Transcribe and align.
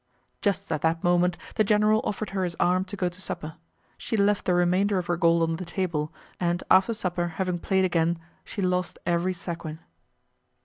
Just 0.41 0.71
at 0.71 0.81
that 0.81 1.03
moment 1.03 1.37
the 1.57 1.63
general 1.63 2.01
offered 2.03 2.31
her 2.31 2.43
his 2.43 2.55
arm 2.59 2.85
to 2.85 2.95
go 2.97 3.07
to 3.07 3.21
supper; 3.21 3.57
she 3.99 4.17
left 4.17 4.45
the 4.45 4.55
remainder 4.55 4.97
of 4.97 5.05
her 5.05 5.15
gold 5.15 5.47
on 5.47 5.57
the 5.57 5.63
table, 5.63 6.11
and 6.39 6.63
after 6.71 6.95
supper, 6.95 7.27
having 7.37 7.59
played 7.59 7.85
again, 7.85 8.17
she 8.43 8.63
lost 8.63 8.97
every 9.05 9.31
sequin. 9.33 9.77